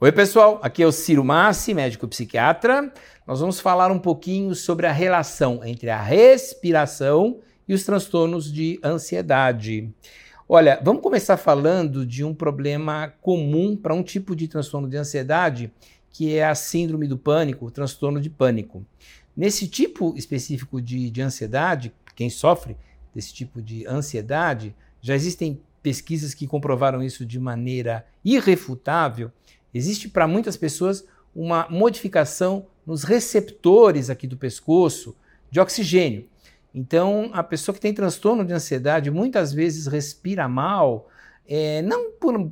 [0.00, 2.92] Oi, pessoal, aqui é o Ciro Massi, médico psiquiatra.
[3.26, 8.78] Nós vamos falar um pouquinho sobre a relação entre a respiração e os transtornos de
[8.84, 9.92] ansiedade.
[10.48, 15.72] Olha, vamos começar falando de um problema comum para um tipo de transtorno de ansiedade,
[16.12, 18.86] que é a síndrome do pânico, o transtorno de pânico.
[19.36, 22.76] Nesse tipo específico de, de ansiedade, quem sofre
[23.12, 29.32] desse tipo de ansiedade, já existem pesquisas que comprovaram isso de maneira irrefutável
[29.72, 31.04] Existe para muitas pessoas
[31.34, 35.14] uma modificação nos receptores aqui do pescoço
[35.50, 36.26] de oxigênio.
[36.74, 41.08] Então, a pessoa que tem transtorno de ansiedade muitas vezes respira mal,
[41.46, 42.50] é, não por, uh,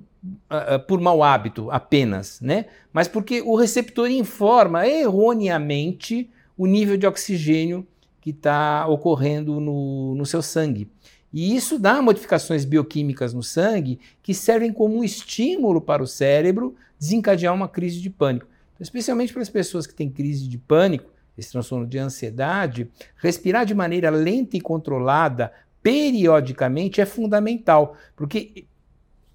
[0.86, 2.66] por mau hábito apenas, né?
[2.92, 7.86] mas porque o receptor informa erroneamente o nível de oxigênio
[8.20, 10.90] que está ocorrendo no, no seu sangue.
[11.32, 16.74] E isso dá modificações bioquímicas no sangue que servem como um estímulo para o cérebro
[16.98, 18.46] desencadear uma crise de pânico.
[18.74, 23.66] Então, especialmente para as pessoas que têm crise de pânico, esse transtorno de ansiedade, respirar
[23.66, 28.64] de maneira lenta e controlada, periodicamente, é fundamental, porque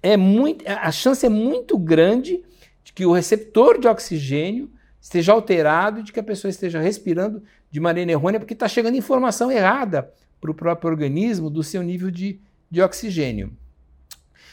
[0.02, 2.42] é muito, a chance é muito grande
[2.82, 4.70] de que o receptor de oxigênio
[5.02, 9.50] esteja alterado de que a pessoa esteja respirando de maneira errônea, porque está chegando informação
[9.50, 10.08] errada
[10.40, 13.52] para o próprio organismo do seu nível de, de oxigênio.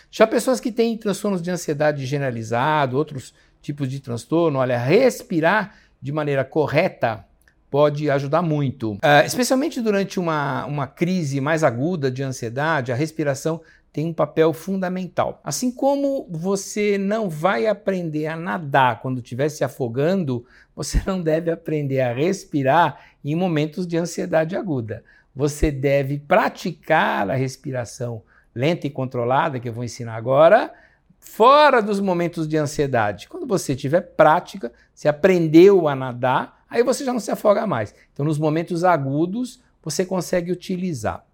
[0.10, 6.12] Já pessoas que têm transtornos de ansiedade generalizado, outros tipos de transtorno, olha, respirar de
[6.12, 7.24] maneira correta
[7.70, 8.94] pode ajudar muito.
[8.94, 14.54] Uh, especialmente durante uma, uma crise mais aguda de ansiedade, a respiração tem um papel
[14.54, 15.40] fundamental.
[15.44, 20.46] Assim como você não vai aprender a nadar quando estiver se afogando,
[20.76, 25.04] você não deve aprender a respirar em momentos de ansiedade aguda.
[25.36, 28.24] Você deve praticar a respiração
[28.54, 30.74] lenta e controlada, que eu vou ensinar agora,
[31.20, 33.28] fora dos momentos de ansiedade.
[33.28, 37.94] Quando você tiver prática, você aprendeu a nadar, aí você já não se afoga mais.
[38.12, 41.26] Então, nos momentos agudos, você consegue utilizar.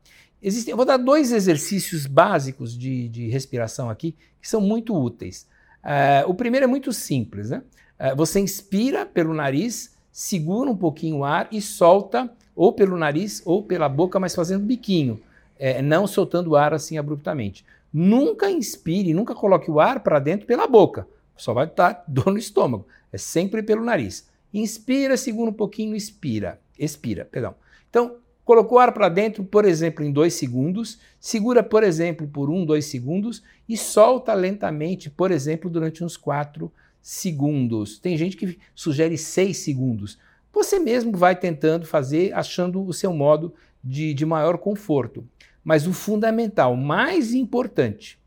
[0.42, 5.48] Existem, eu vou dar dois exercícios básicos de, de respiração aqui que são muito úteis.
[5.84, 7.50] Uh, o primeiro é muito simples.
[7.50, 7.64] Né?
[8.00, 13.42] Uh, você inspira pelo nariz, segura um pouquinho o ar e solta ou pelo nariz
[13.46, 15.22] ou pela boca, mas fazendo biquinho
[15.58, 17.66] é, não soltando o ar assim abruptamente.
[17.92, 22.38] Nunca inspire, nunca coloque o ar para dentro pela boca, só vai dar dor no
[22.38, 22.86] estômago.
[23.12, 24.30] É sempre pelo nariz.
[24.54, 26.60] Inspira, segura um pouquinho, expira.
[26.78, 27.56] Expira, perdão.
[27.90, 32.50] Então, colocou o ar para dentro, por exemplo, em dois segundos, segura, por exemplo, por
[32.50, 37.98] um, dois segundos e solta lentamente, por exemplo, durante uns quatro segundos.
[37.98, 40.20] Tem gente que sugere seis segundos.
[40.54, 45.28] Você mesmo vai tentando fazer, achando o seu modo de, de maior conforto.
[45.64, 48.20] Mas o fundamental, mais importante,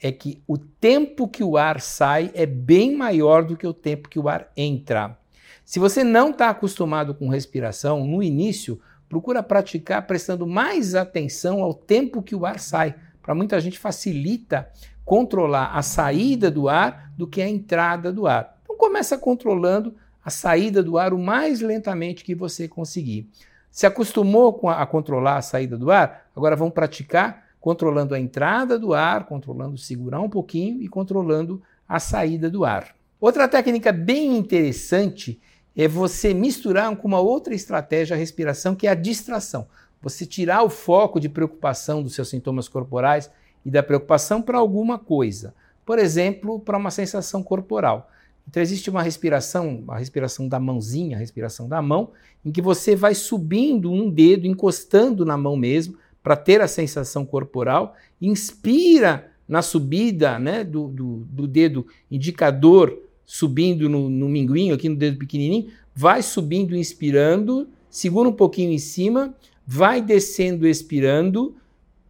[0.00, 4.08] é que o tempo que o ar sai é bem maior do que o tempo
[4.08, 5.16] que o ar entra.
[5.64, 8.80] Se você não está acostumado com respiração, no início,
[9.12, 12.94] procura praticar prestando mais atenção ao tempo que o ar sai.
[13.20, 14.70] Para muita gente facilita
[15.04, 18.56] controlar a saída do ar do que a entrada do ar.
[18.62, 23.28] Então começa controlando a saída do ar o mais lentamente que você conseguir.
[23.70, 26.30] Se acostumou a, a controlar a saída do ar?
[26.34, 32.00] Agora vamos praticar controlando a entrada do ar, controlando segurar um pouquinho e controlando a
[32.00, 32.94] saída do ar.
[33.20, 35.38] Outra técnica bem interessante
[35.76, 39.66] é você misturar com uma outra estratégia a respiração, que é a distração.
[40.00, 43.30] Você tirar o foco de preocupação dos seus sintomas corporais
[43.64, 45.54] e da preocupação para alguma coisa.
[45.86, 48.10] Por exemplo, para uma sensação corporal.
[48.48, 52.10] Então existe uma respiração, a respiração da mãozinha, a respiração da mão,
[52.44, 57.24] em que você vai subindo um dedo, encostando na mão mesmo, para ter a sensação
[57.24, 62.96] corporal, inspira na subida né, do, do, do dedo indicador,
[63.32, 68.78] subindo no, no minguinho, aqui no dedo pequenininho, vai subindo, inspirando, segura um pouquinho em
[68.78, 69.34] cima,
[69.66, 71.56] vai descendo, expirando,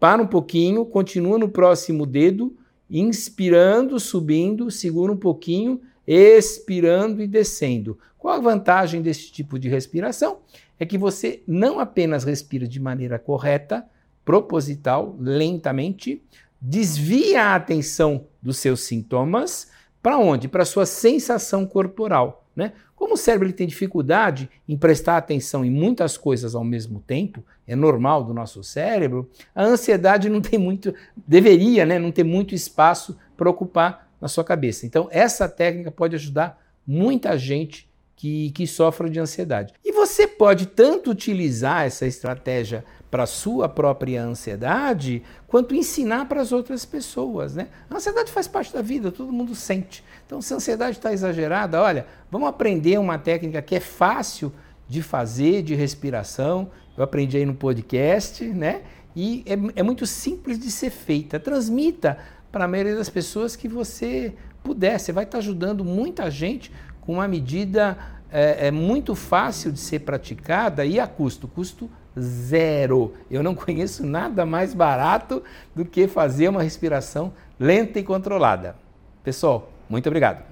[0.00, 2.56] para um pouquinho, continua no próximo dedo,
[2.90, 7.96] inspirando, subindo, segura um pouquinho, expirando e descendo.
[8.18, 10.38] Qual a vantagem desse tipo de respiração?
[10.76, 13.86] É que você não apenas respira de maneira correta,
[14.24, 16.20] proposital, lentamente,
[16.60, 19.70] desvia a atenção dos seus sintomas
[20.02, 20.48] para onde?
[20.48, 22.44] Para sua sensação corporal.
[22.54, 22.72] Né?
[22.94, 27.44] Como o cérebro ele tem dificuldade em prestar atenção em muitas coisas ao mesmo tempo,
[27.66, 32.54] é normal do nosso cérebro, a ansiedade não tem muito, deveria né, não ter muito
[32.54, 34.86] espaço para ocupar na sua cabeça.
[34.86, 39.72] Então, essa técnica pode ajudar muita gente que, que sofre de ansiedade.
[39.84, 46.50] E você pode tanto utilizar essa estratégia para sua própria ansiedade, quanto ensinar para as
[46.50, 47.54] outras pessoas.
[47.54, 47.68] Né?
[47.90, 50.02] A ansiedade faz parte da vida, todo mundo sente.
[50.26, 54.50] Então, se a ansiedade está exagerada, olha, vamos aprender uma técnica que é fácil
[54.88, 56.70] de fazer, de respiração.
[56.96, 58.82] Eu aprendi aí no podcast, né?
[59.14, 61.38] E é, é muito simples de ser feita.
[61.38, 62.18] Transmita
[62.50, 64.32] para a maioria das pessoas que você
[64.62, 64.98] puder.
[64.98, 67.98] Você vai estar ajudando muita gente com uma medida
[68.30, 71.46] é, é muito fácil de ser praticada e a custo.
[71.46, 73.14] Custo zero.
[73.30, 75.42] Eu não conheço nada mais barato
[75.74, 78.74] do que fazer uma respiração lenta e controlada.
[79.22, 80.51] Pessoal, muito obrigado.